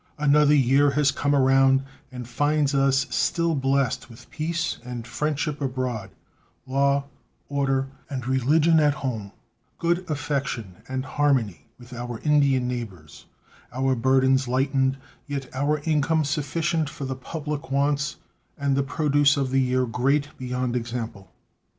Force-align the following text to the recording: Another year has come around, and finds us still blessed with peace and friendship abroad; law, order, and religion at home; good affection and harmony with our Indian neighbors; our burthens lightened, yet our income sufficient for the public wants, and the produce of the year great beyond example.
Another 0.17 0.55
year 0.55 0.89
has 0.89 1.11
come 1.11 1.35
around, 1.35 1.83
and 2.11 2.27
finds 2.27 2.73
us 2.73 3.05
still 3.11 3.53
blessed 3.53 4.09
with 4.09 4.31
peace 4.31 4.79
and 4.83 5.05
friendship 5.05 5.61
abroad; 5.61 6.09
law, 6.65 7.03
order, 7.49 7.87
and 8.09 8.25
religion 8.25 8.79
at 8.79 8.95
home; 8.95 9.31
good 9.77 10.03
affection 10.09 10.77
and 10.87 11.05
harmony 11.05 11.67
with 11.77 11.93
our 11.93 12.19
Indian 12.21 12.67
neighbors; 12.67 13.27
our 13.71 13.93
burthens 13.93 14.47
lightened, 14.47 14.97
yet 15.27 15.47
our 15.53 15.77
income 15.83 16.23
sufficient 16.25 16.89
for 16.89 17.05
the 17.05 17.15
public 17.15 17.69
wants, 17.69 18.15
and 18.57 18.75
the 18.75 18.81
produce 18.81 19.37
of 19.37 19.51
the 19.51 19.61
year 19.61 19.85
great 19.85 20.35
beyond 20.39 20.75
example. 20.75 21.31